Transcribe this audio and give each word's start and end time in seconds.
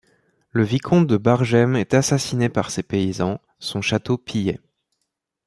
Le 0.49 0.63
vicomte 0.63 1.05
de 1.05 1.15
Bargême 1.15 1.75
est 1.75 1.93
assassiné 1.93 2.49
par 2.49 2.71
ses 2.71 2.81
paysans, 2.81 3.39
son 3.59 3.83
château 3.83 4.17
pillé. 4.17 4.59